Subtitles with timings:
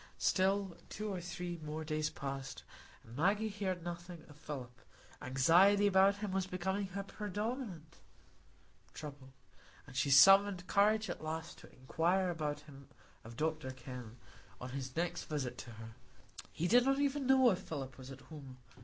[0.17, 2.63] Still two or three more days passed,
[3.03, 4.81] and Maggie heard nothing of Philip;
[5.21, 7.97] anxiety about him was becoming her predominant
[8.95, 9.31] trouble,
[9.85, 12.87] and she summoned courage at last to inquire about him
[13.23, 14.17] of Dr Kenn,
[14.59, 15.93] on his next visit to her.
[16.51, 18.57] He did not even know if Philip was at home.